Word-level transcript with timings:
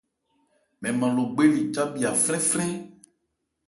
Mɛn 0.79 0.93
nman 0.95 1.11
Logbe 1.17 1.43
li 1.53 1.61
cábhiya 1.75 2.11
frɛ́nfrɛ́n. 2.23 2.71